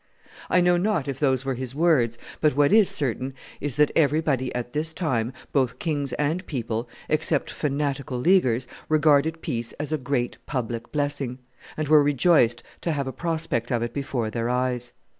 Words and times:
I 0.49 0.61
know 0.61 0.77
not 0.77 1.07
if 1.07 1.19
those 1.19 1.45
were 1.45 1.53
his 1.53 1.75
own 1.75 1.79
words; 1.81 2.17
but 2.39 2.55
what 2.55 2.73
is 2.73 2.89
certain 2.89 3.35
is, 3.59 3.75
that 3.75 3.91
everybody 3.95 4.51
at 4.55 4.73
this 4.73 4.95
time, 4.95 5.31
both 5.51 5.77
kings 5.77 6.11
and 6.13 6.43
people, 6.47 6.89
except 7.07 7.51
fanatical 7.51 8.17
Leaguers, 8.19 8.65
regarded 8.89 9.43
peace 9.43 9.73
as 9.73 9.91
a 9.91 9.99
great 9.99 10.39
public 10.47 10.91
blessing, 10.91 11.37
and 11.77 11.87
were 11.87 12.01
rejoiced 12.01 12.63
to 12.81 12.93
have 12.93 13.05
a 13.05 13.13
prospect 13.13 13.71
of 13.71 13.83
it 13.83 13.93
before 13.93 14.31
their 14.31 14.49
eyes. 14.49 14.93